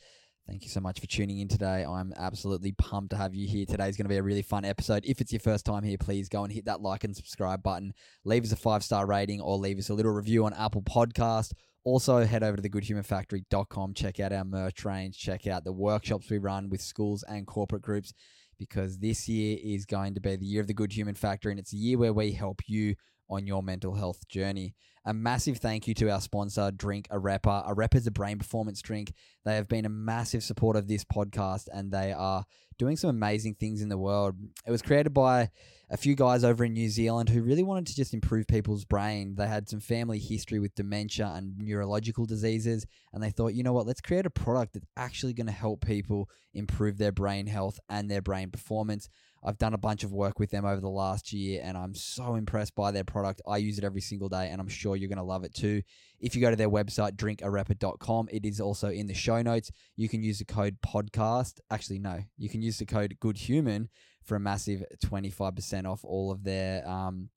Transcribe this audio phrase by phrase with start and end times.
[0.48, 1.84] Thank you so much for tuning in today.
[1.84, 3.64] I'm absolutely pumped to have you here.
[3.64, 5.04] Today Today's going to be a really fun episode.
[5.04, 7.92] If it's your first time here, please go and hit that like and subscribe button.
[8.24, 11.52] Leave us a five star rating or leave us a little review on Apple Podcast.
[11.90, 13.94] Also, head over to thegoodhumanfactory.com.
[13.94, 15.18] Check out our merch range.
[15.18, 18.12] Check out the workshops we run with schools and corporate groups
[18.58, 21.58] because this year is going to be the year of the Good Human Factory and
[21.58, 22.94] it's a year where we help you
[23.28, 24.74] on your mental health journey.
[25.04, 27.66] A massive thank you to our sponsor, Drink Arepa.
[27.68, 29.12] Arepa is a brain performance drink.
[29.44, 32.44] They have been a massive support of this podcast and they are
[32.78, 34.36] doing some amazing things in the world.
[34.66, 35.50] It was created by
[35.90, 39.34] a few guys over in New Zealand who really wanted to just improve people's brain.
[39.36, 43.72] They had some family history with dementia and neurological diseases, and they thought, you know
[43.72, 47.80] what, let's create a product that's actually going to help people improve their brain health
[47.88, 49.08] and their brain performance.
[49.44, 52.34] I've done a bunch of work with them over the last year and I'm so
[52.34, 53.40] impressed by their product.
[53.46, 55.82] I use it every single day and I'm sure you're going to love it too.
[56.20, 59.70] If you go to their website, drinkarepa.com, it is also in the show notes.
[59.96, 61.60] You can use the code podcast.
[61.70, 63.88] Actually, no, you can use the code goodhuman
[64.24, 67.30] for a massive 25% off all of their um,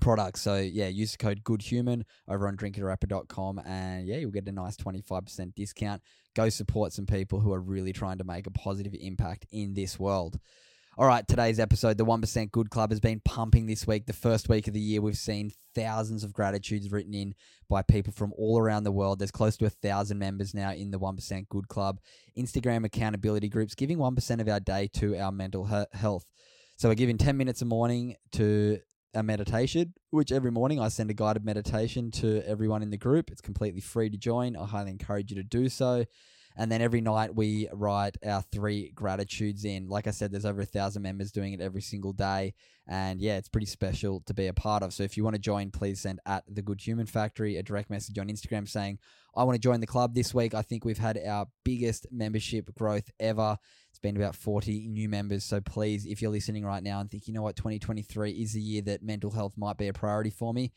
[0.00, 0.42] products.
[0.42, 4.76] So yeah, use the code goodhuman over on drinkarepa.com and yeah, you'll get a nice
[4.76, 6.02] 25% discount.
[6.34, 9.98] Go support some people who are really trying to make a positive impact in this
[9.98, 10.38] world.
[10.98, 14.04] All right, today's episode, the 1% Good Club, has been pumping this week.
[14.04, 17.34] The first week of the year, we've seen thousands of gratitudes written in
[17.66, 19.18] by people from all around the world.
[19.18, 21.98] There's close to a thousand members now in the 1% Good Club.
[22.36, 25.64] Instagram accountability groups giving 1% of our day to our mental
[25.94, 26.26] health.
[26.76, 28.78] So we're giving 10 minutes a morning to
[29.14, 33.30] a meditation, which every morning I send a guided meditation to everyone in the group.
[33.30, 34.56] It's completely free to join.
[34.56, 36.04] I highly encourage you to do so.
[36.56, 39.88] And then every night we write our three gratitudes in.
[39.88, 42.54] Like I said, there's over a thousand members doing it every single day.
[42.88, 44.92] And yeah, it's pretty special to be a part of.
[44.92, 47.90] So if you want to join, please send at the Good Human Factory a direct
[47.90, 48.98] message on Instagram saying,
[49.34, 50.52] I want to join the club this week.
[50.52, 53.56] I think we've had our biggest membership growth ever.
[53.88, 55.44] It's been about 40 new members.
[55.44, 58.60] So please, if you're listening right now and think, you know what, 2023 is the
[58.60, 60.72] year that mental health might be a priority for me,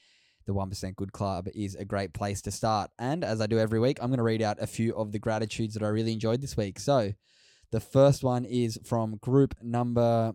[0.45, 2.91] the 1% Good Club is a great place to start.
[2.99, 5.19] And as I do every week, I'm going to read out a few of the
[5.19, 6.79] gratitudes that I really enjoyed this week.
[6.79, 7.13] So
[7.71, 10.33] the first one is from group number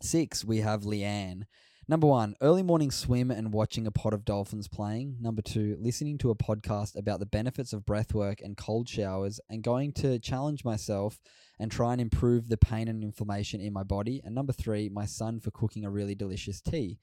[0.00, 0.44] six.
[0.44, 1.44] We have Leanne.
[1.86, 5.18] Number one, early morning swim and watching a pot of dolphins playing.
[5.20, 9.38] Number two, listening to a podcast about the benefits of breath work and cold showers
[9.50, 11.20] and going to challenge myself
[11.58, 14.22] and try and improve the pain and inflammation in my body.
[14.24, 17.00] And number three, my son for cooking a really delicious tea.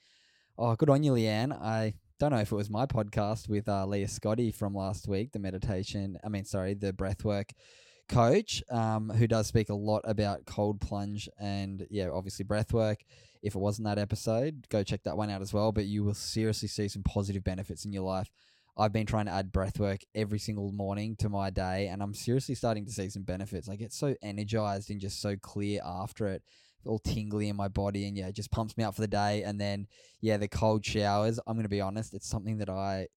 [0.58, 1.53] Oh, good on you, Leanne.
[1.53, 5.32] I don't know if it was my podcast with uh, Leah Scotty from last week,
[5.32, 7.50] the meditation, I mean, sorry, the breathwork
[8.09, 12.98] coach, um, who does speak a lot about cold plunge and, yeah, obviously breathwork.
[13.42, 15.72] If it wasn't that episode, go check that one out as well.
[15.72, 18.30] But you will seriously see some positive benefits in your life.
[18.78, 22.53] I've been trying to add breathwork every single morning to my day, and I'm seriously
[22.53, 23.68] starting to see some benefits.
[23.68, 26.44] I get so energized and just so clear after it
[26.86, 29.44] all tingly in my body and yeah, it just pumps me up for the day.
[29.44, 29.88] And then
[30.22, 31.40] yeah, the cold showers.
[31.46, 33.08] I'm gonna be honest, it's something that I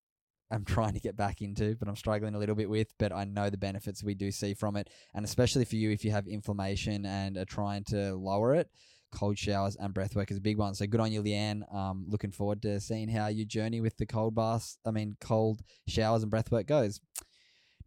[0.51, 2.93] am trying to get back into, but I'm struggling a little bit with.
[2.97, 6.03] But I know the benefits we do see from it, and especially for you if
[6.03, 8.69] you have inflammation and are trying to lower it.
[9.11, 10.73] Cold showers and breath work is a big one.
[10.73, 11.73] So good on you, Leanne.
[11.73, 15.61] Um, looking forward to seeing how your journey with the cold baths, I mean, cold
[15.87, 16.99] showers and breath work goes.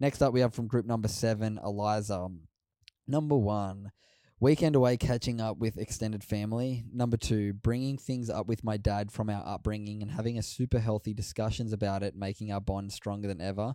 [0.00, 2.28] Next up, we have from group number seven, Eliza.
[3.06, 3.90] Number one,
[4.40, 6.84] Weekend away catching up with extended family.
[6.92, 10.78] Number two, bringing things up with my dad from our upbringing and having a super
[10.78, 13.74] healthy discussions about it, making our bond stronger than ever.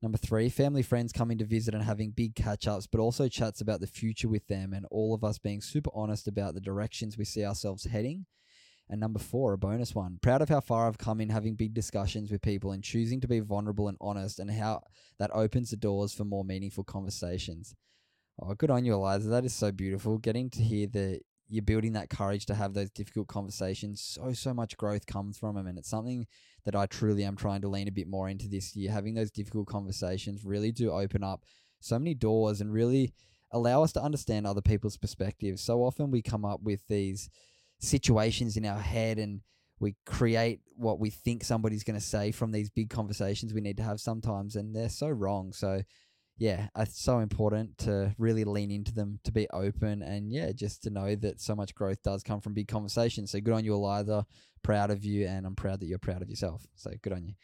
[0.00, 3.60] Number three, family friends coming to visit and having big catch ups, but also chats
[3.60, 7.18] about the future with them and all of us being super honest about the directions
[7.18, 8.26] we see ourselves heading.
[8.88, 10.20] And number four, a bonus one.
[10.22, 13.26] Proud of how far I've come in having big discussions with people and choosing to
[13.26, 14.84] be vulnerable and honest, and how
[15.18, 17.74] that opens the doors for more meaningful conversations.
[18.40, 19.28] Oh, good on you, Eliza.
[19.28, 20.18] That is so beautiful.
[20.18, 24.00] Getting to hear that you're building that courage to have those difficult conversations.
[24.00, 25.66] So, so much growth comes from them.
[25.66, 26.26] And it's something
[26.64, 28.92] that I truly am trying to lean a bit more into this year.
[28.92, 31.42] Having those difficult conversations really do open up
[31.80, 33.12] so many doors and really
[33.50, 35.62] allow us to understand other people's perspectives.
[35.62, 37.30] So often we come up with these
[37.80, 39.40] situations in our head and
[39.80, 43.76] we create what we think somebody's going to say from these big conversations we need
[43.76, 45.82] to have sometimes and they're so wrong so
[46.38, 50.82] yeah it's so important to really lean into them to be open and yeah just
[50.82, 53.74] to know that so much growth does come from big conversations so good on you
[53.74, 54.24] Eliza
[54.62, 57.34] proud of you and I'm proud that you're proud of yourself so good on you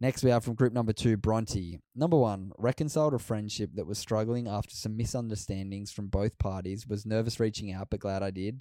[0.00, 1.78] Next, we have from group number two, Bronte.
[1.94, 7.06] Number one, reconciled a friendship that was struggling after some misunderstandings from both parties, was
[7.06, 8.60] nervous reaching out, but glad I did.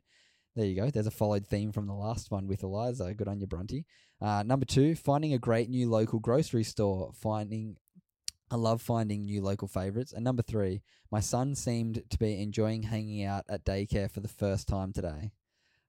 [0.56, 0.90] There you go.
[0.92, 3.14] There's a followed theme from the last one with Eliza.
[3.16, 3.86] Good on you, Bronte.
[4.22, 7.12] Uh, number two, finding a great new local grocery store.
[7.16, 7.78] Finding,
[8.54, 10.14] I love finding new local favorites.
[10.14, 14.28] And number three, my son seemed to be enjoying hanging out at daycare for the
[14.28, 15.32] first time today.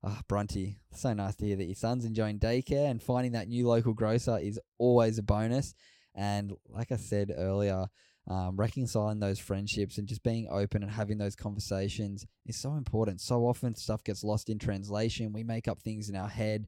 [0.03, 3.49] Ah, oh, Bronte, so nice to hear that your son's enjoying daycare and finding that
[3.49, 5.75] new local grocer is always a bonus.
[6.15, 7.85] And like I said earlier,
[8.31, 13.21] um, reconciling those friendships and just being open and having those conversations is so important.
[13.21, 15.35] So often stuff gets lost in translation.
[15.35, 16.67] We make up things in our head.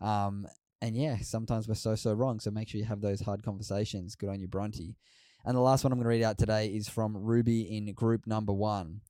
[0.00, 0.48] Um,
[0.82, 2.40] and yeah, sometimes we're so, so wrong.
[2.40, 4.16] So make sure you have those hard conversations.
[4.16, 4.96] Good on you, Bronte.
[5.46, 8.26] And the last one I'm going to read out today is from Ruby in group
[8.26, 9.00] number one.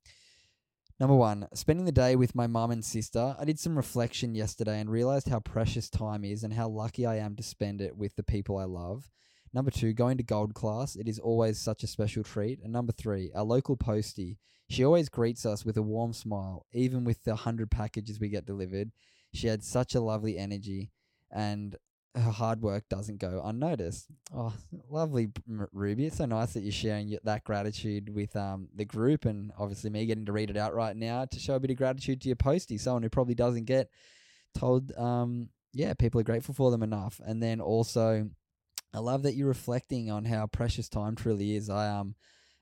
[1.00, 3.35] Number one, spending the day with my mum and sister.
[3.38, 7.17] I did some reflection yesterday and realized how precious time is and how lucky I
[7.17, 9.09] am to spend it with the people I love.
[9.55, 10.94] Number two, going to gold class.
[10.94, 12.62] It is always such a special treat.
[12.62, 14.37] And number three, our local postie.
[14.69, 18.44] She always greets us with a warm smile, even with the 100 packages we get
[18.44, 18.91] delivered.
[19.33, 20.91] She had such a lovely energy,
[21.31, 21.77] and
[22.16, 24.06] her hard work doesn't go unnoticed.
[24.34, 24.54] Oh,
[24.90, 26.06] lovely, Ruby.
[26.06, 30.06] It's so nice that you're sharing that gratitude with um, the group, and obviously me
[30.06, 32.36] getting to read it out right now to show a bit of gratitude to your
[32.36, 33.90] postie, someone who probably doesn't get
[34.54, 37.20] told, um, yeah, people are grateful for them enough.
[37.24, 38.30] And then also,
[38.94, 41.68] I love that you're reflecting on how precious time truly is.
[41.68, 42.14] I um,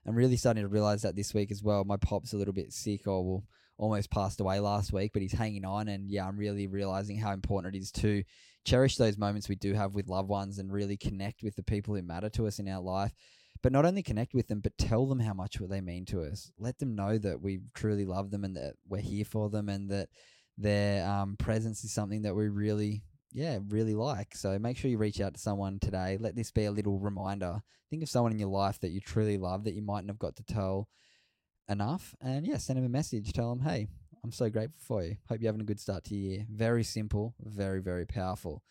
[0.05, 1.83] I'm really starting to realize that this week as well.
[1.85, 3.41] My pop's a little bit sick, or
[3.77, 5.87] almost passed away last week, but he's hanging on.
[5.87, 8.23] And yeah, I'm really realizing how important it is to
[8.65, 11.95] cherish those moments we do have with loved ones and really connect with the people
[11.95, 13.13] who matter to us in our life.
[13.61, 16.51] But not only connect with them, but tell them how much they mean to us.
[16.59, 19.89] Let them know that we truly love them and that we're here for them and
[19.89, 20.09] that
[20.57, 23.03] their um, presence is something that we really
[23.35, 24.33] yeah, really like.
[24.33, 26.17] So make sure you reach out to someone today.
[26.17, 27.61] Let this be a little reminder.
[27.89, 30.37] Think of someone in your life that you truly love that you mightn't have got
[30.37, 30.87] to tell
[31.67, 32.15] enough.
[32.21, 33.33] And yeah, send them a message.
[33.33, 33.89] Tell them, hey,
[34.25, 35.17] I'm so grateful for you.
[35.29, 36.45] Hope you're having a good start to your year.
[36.49, 38.63] Very simple, very, very powerful.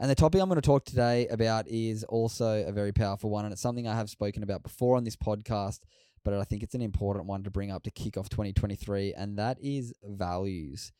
[0.00, 3.44] And the topic I'm going to talk today about is also a very powerful one.
[3.44, 5.82] And it's something I have spoken about before on this podcast,
[6.24, 9.14] but I think it's an important one to bring up to kick off 2023.
[9.14, 10.90] And that is values.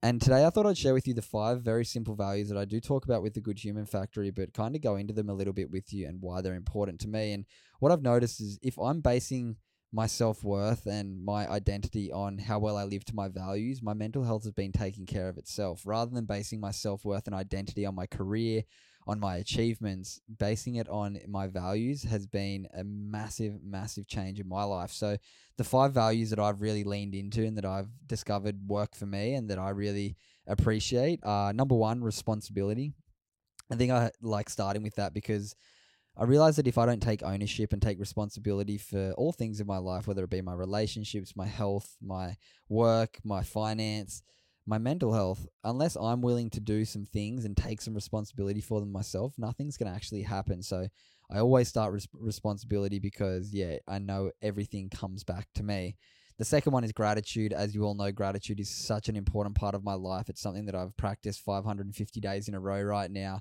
[0.00, 2.64] And today I thought I'd share with you the five very simple values that I
[2.64, 5.34] do talk about with the Good Human Factory, but kind of go into them a
[5.34, 7.32] little bit with you and why they're important to me.
[7.32, 7.46] And
[7.80, 9.56] what I've noticed is if I'm basing
[9.94, 13.94] my self worth and my identity on how well I live to my values, my
[13.94, 17.34] mental health has been taking care of itself rather than basing my self worth and
[17.34, 18.64] identity on my career,
[19.06, 24.48] on my achievements, basing it on my values has been a massive, massive change in
[24.48, 24.90] my life.
[24.90, 25.16] So,
[25.58, 29.34] the five values that I've really leaned into and that I've discovered work for me
[29.34, 30.16] and that I really
[30.48, 32.92] appreciate are number one, responsibility.
[33.70, 35.54] I think I like starting with that because
[36.16, 39.66] I realize that if I don't take ownership and take responsibility for all things in
[39.66, 42.36] my life, whether it be my relationships, my health, my
[42.68, 44.22] work, my finance,
[44.66, 48.80] my mental health, unless I'm willing to do some things and take some responsibility for
[48.80, 50.62] them myself, nothing's going to actually happen.
[50.62, 50.86] So
[51.30, 55.96] I always start res- responsibility because, yeah, I know everything comes back to me.
[56.38, 57.52] The second one is gratitude.
[57.52, 60.28] As you all know, gratitude is such an important part of my life.
[60.28, 63.40] It's something that I've practiced 550 days in a row right now.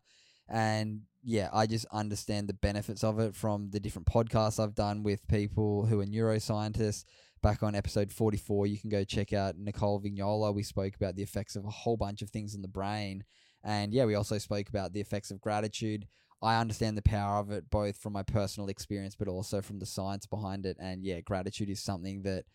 [0.50, 5.03] And yeah, I just understand the benefits of it from the different podcasts I've done
[5.03, 7.06] with people who are neuroscientists,
[7.42, 8.68] back on episode 44.
[8.68, 10.53] You can go check out Nicole Vignola.
[10.53, 13.24] We spoke about the effects of a whole bunch of things in the brain.
[13.63, 16.08] And yeah, we also spoke about the effects of gratitude.
[16.42, 19.86] I understand the power of it both from my personal experience, but also from the
[19.86, 20.77] science behind it.
[20.80, 22.46] And yeah, gratitude is something that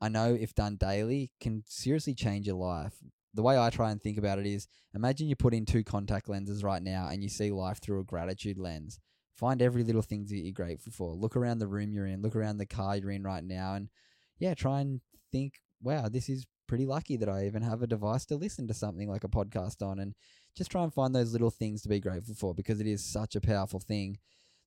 [0.00, 2.94] I know, if done daily, can seriously change your life.
[3.34, 6.28] The way I try and think about it is imagine you put in two contact
[6.28, 8.98] lenses right now and you see life through a gratitude lens.
[9.34, 11.14] Find every little thing that you're grateful for.
[11.14, 13.88] Look around the room you're in, look around the car you're in right now, and
[14.38, 18.24] yeah, try and think, wow, this is pretty lucky that I even have a device
[18.26, 20.14] to listen to something like a podcast on and
[20.56, 23.34] just try and find those little things to be grateful for because it is such
[23.34, 24.18] a powerful thing.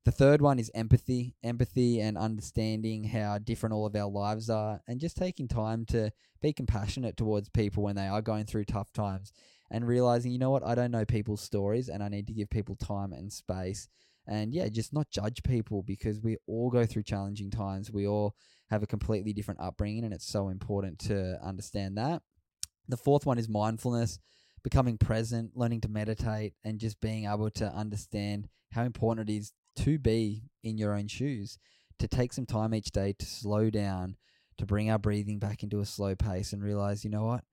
[0.06, 4.80] The third one is empathy, empathy and understanding how different all of our lives are,
[4.88, 6.12] and just taking time to
[6.44, 9.34] be compassionate towards people when they are going through tough times
[9.72, 12.52] and realizing, you know what, I don't know people's stories and I need to give
[12.52, 13.90] people time and space.
[14.28, 17.92] And yeah, just not judge people because we all go through challenging times.
[17.92, 18.36] We all
[18.70, 22.22] have a completely different upbringing, and it's so important to understand that.
[22.88, 24.20] The fourth one is mindfulness,
[24.64, 29.52] becoming present, learning to meditate, and just being able to understand how important it is
[29.78, 31.58] to be in your own shoes,
[32.00, 34.18] to take some time each day to slow down,
[34.58, 37.44] to bring our breathing back into a slow pace and realize, you know what?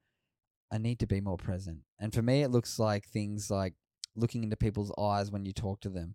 [0.72, 1.80] I need to be more present.
[1.98, 3.74] And for me, it looks like things like
[4.16, 6.14] looking into people's eyes when you talk to them,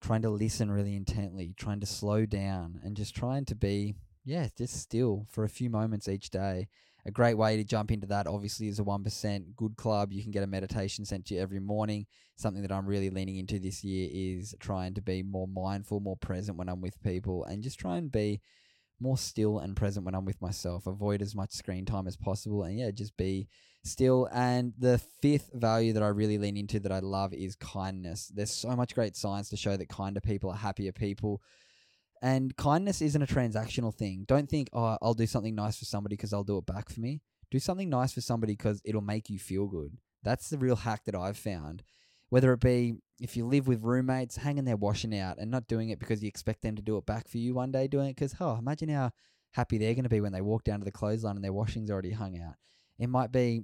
[0.00, 3.94] trying to listen really intently, trying to slow down, and just trying to be,
[4.24, 6.68] yeah, just still for a few moments each day.
[7.08, 10.12] A great way to jump into that, obviously, is a 1% good club.
[10.12, 12.04] You can get a meditation sent to you every morning.
[12.36, 16.18] Something that I'm really leaning into this year is trying to be more mindful, more
[16.18, 18.42] present when I'm with people, and just try and be
[19.00, 20.86] more still and present when I'm with myself.
[20.86, 23.48] Avoid as much screen time as possible, and yeah, just be
[23.84, 24.28] still.
[24.30, 28.30] And the fifth value that I really lean into that I love is kindness.
[28.34, 31.40] There's so much great science to show that kinder people are happier people.
[32.20, 34.24] And kindness isn't a transactional thing.
[34.26, 37.00] Don't think, oh, I'll do something nice for somebody because they'll do it back for
[37.00, 37.20] me.
[37.50, 39.96] Do something nice for somebody because it'll make you feel good.
[40.22, 41.82] That's the real hack that I've found.
[42.28, 45.90] Whether it be if you live with roommates, hanging there washing out and not doing
[45.90, 48.16] it because you expect them to do it back for you one day, doing it
[48.16, 49.10] because, oh, imagine how
[49.52, 51.90] happy they're going to be when they walk down to the clothesline and their washing's
[51.90, 52.54] already hung out.
[52.98, 53.62] It might be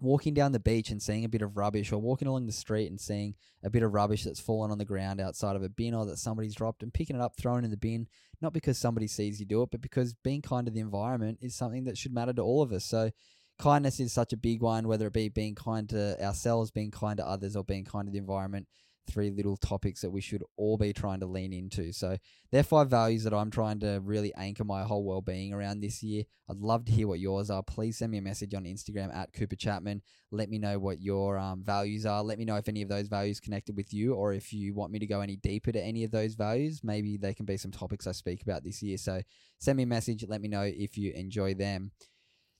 [0.00, 2.90] walking down the beach and seeing a bit of rubbish or walking along the street
[2.90, 5.94] and seeing a bit of rubbish that's fallen on the ground outside of a bin
[5.94, 8.06] or that somebody's dropped and picking it up, throwing in the bin,
[8.40, 11.54] not because somebody sees you do it, but because being kind to the environment is
[11.54, 12.84] something that should matter to all of us.
[12.84, 13.10] So
[13.58, 17.18] kindness is such a big one, whether it be being kind to ourselves, being kind
[17.18, 18.66] to others, or being kind to the environment.
[19.10, 21.92] Three little topics that we should all be trying to lean into.
[21.92, 22.16] So,
[22.52, 26.02] they're five values that I'm trying to really anchor my whole well being around this
[26.02, 26.24] year.
[26.48, 27.62] I'd love to hear what yours are.
[27.62, 30.02] Please send me a message on Instagram at Cooper Chapman.
[30.30, 32.22] Let me know what your um, values are.
[32.22, 34.92] Let me know if any of those values connected with you, or if you want
[34.92, 36.82] me to go any deeper to any of those values.
[36.84, 38.96] Maybe they can be some topics I speak about this year.
[38.96, 39.22] So,
[39.58, 40.24] send me a message.
[40.26, 41.90] Let me know if you enjoy them.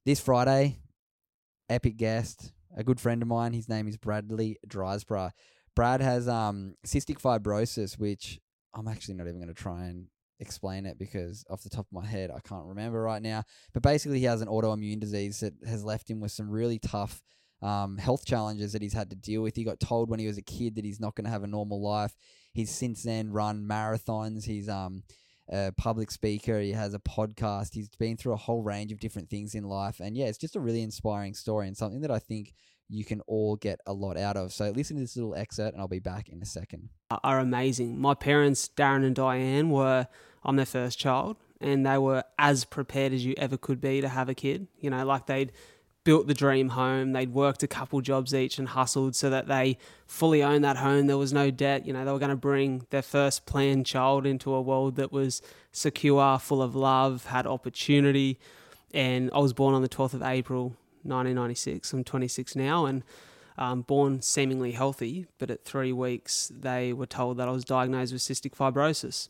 [0.04, 0.78] This Friday,
[1.68, 3.52] epic guest, a good friend of mine.
[3.52, 5.30] His name is Bradley Drysborough.
[5.76, 8.40] Brad has um, cystic fibrosis, which
[8.74, 10.06] I'm actually not even going to try and
[10.40, 13.44] explain it because off the top of my head, I can't remember right now.
[13.72, 17.22] But basically, he has an autoimmune disease that has left him with some really tough
[17.62, 19.56] um, health challenges that he's had to deal with.
[19.56, 21.48] He got told when he was a kid that he's not going to have a
[21.48, 22.16] normal life.
[22.52, 24.44] He's since then run marathons.
[24.44, 25.02] He's um,
[25.50, 26.58] a public speaker.
[26.60, 27.74] He has a podcast.
[27.74, 30.00] He's been through a whole range of different things in life.
[30.00, 32.54] And yeah, it's just a really inspiring story and something that I think
[32.90, 34.52] you can all get a lot out of.
[34.52, 36.90] So listen to this little excerpt and I'll be back in a second.
[37.22, 37.98] Are amazing.
[38.00, 40.08] My parents, Darren and Diane, were,
[40.44, 44.08] I'm their first child and they were as prepared as you ever could be to
[44.08, 44.66] have a kid.
[44.80, 45.52] You know, like they'd
[46.04, 47.12] built the dream home.
[47.12, 51.06] They'd worked a couple jobs each and hustled so that they fully owned that home.
[51.06, 51.86] There was no debt.
[51.86, 55.12] You know, they were going to bring their first planned child into a world that
[55.12, 55.42] was
[55.72, 58.38] secure, full of love, had opportunity.
[58.92, 61.92] And I was born on the 12th of April, 1996.
[61.92, 63.02] I'm 26 now and
[63.58, 68.12] um, born seemingly healthy, but at three weeks, they were told that I was diagnosed
[68.12, 69.28] with cystic fibrosis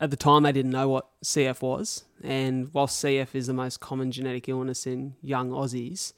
[0.00, 3.80] at the time they didn't know what CF was, and while CF is the most
[3.80, 6.12] common genetic illness in young Aussies,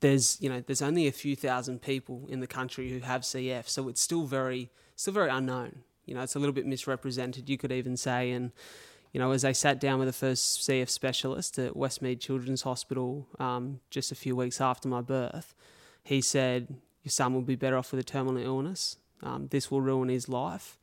[0.00, 3.68] there's you know there's only a few thousand people in the country who have CF,
[3.68, 5.80] so it's still very still very unknown.
[6.06, 8.30] You know, it's a little bit misrepresented, you could even say.
[8.30, 8.52] And
[9.12, 13.26] you know, as I sat down with the first CF specialist at Westmead Children's Hospital
[13.38, 15.54] um, just a few weeks after my birth,
[16.02, 16.68] he said,
[17.02, 18.96] "Your son will be better off with a terminal illness.
[19.22, 20.78] Um, this will ruin his life."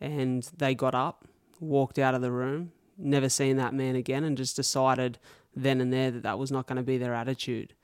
[0.00, 1.26] And they got up
[1.60, 5.18] walked out of the room, never seen that man again, and just decided
[5.54, 7.74] then and there that that was not going to be their attitude.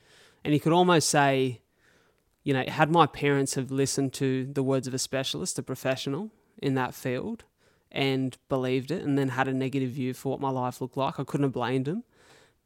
[0.45, 1.61] And you could almost say,
[2.43, 6.31] you know, had my parents have listened to the words of a specialist, a professional
[6.63, 7.45] in that field,
[7.91, 11.19] and believed it, and then had a negative view for what my life looked like,
[11.19, 12.05] I couldn't have blamed them.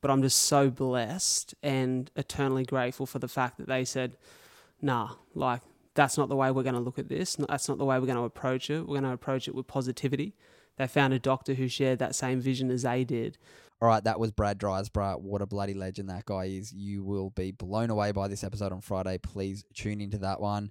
[0.00, 4.16] But I'm just so blessed and eternally grateful for the fact that they said,
[4.80, 5.60] nah, like,
[5.94, 7.36] that's not the way we're going to look at this.
[7.36, 8.80] That's not the way we're going to approach it.
[8.80, 10.34] We're going to approach it with positivity
[10.80, 13.36] they found a doctor who shared that same vision as they did.
[13.82, 15.18] All right, that was Brad Drysborough.
[15.18, 16.72] What a bloody legend that guy is.
[16.72, 19.18] You will be blown away by this episode on Friday.
[19.18, 20.70] Please tune into that one.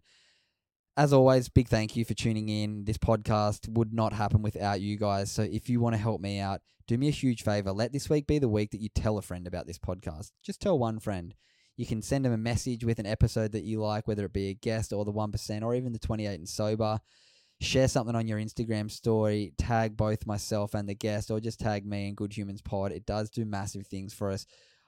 [1.00, 2.84] As always, big thank you for tuning in.
[2.84, 5.32] This podcast would not happen without you guys.
[5.32, 7.72] So if you want to help me out, do me a huge favor.
[7.72, 10.32] Let this week be the week that you tell a friend about this podcast.
[10.44, 11.34] Just tell one friend.
[11.78, 14.50] You can send them a message with an episode that you like, whether it be
[14.50, 17.00] a guest or the 1% or even the 28 and sober.
[17.62, 21.86] Share something on your Instagram story, tag both myself and the guest, or just tag
[21.86, 22.92] me and Good Humans Pod.
[22.92, 24.46] It does do massive things for us.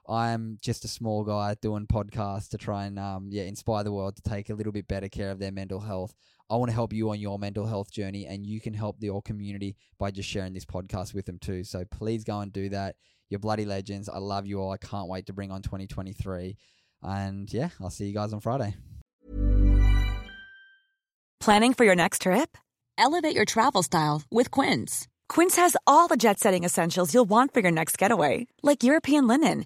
[0.08, 4.16] I'm just a small guy doing podcasts to try and um, yeah inspire the world
[4.16, 6.14] to take a little bit better care of their mental health.
[6.50, 9.06] I want to help you on your mental health journey, and you can help the
[9.06, 11.64] your community by just sharing this podcast with them too.
[11.64, 12.96] So please go and do that.
[13.30, 14.10] You're bloody legends.
[14.10, 14.72] I love you all.
[14.72, 16.58] I can't wait to bring on 2023.
[17.04, 18.76] And yeah, I'll see you guys on Friday.
[21.40, 22.58] Planning for your next trip?
[22.98, 25.08] Elevate your travel style with Quince.
[25.30, 29.26] Quince has all the jet setting essentials you'll want for your next getaway, like European
[29.26, 29.66] linen